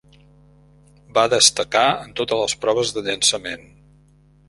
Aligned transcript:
Va 1.17 1.27
destacar 1.35 1.85
en 2.07 2.17
totes 2.23 2.43
les 2.43 2.59
proves 2.65 2.97
de 2.99 3.09
llançament. 3.11 3.73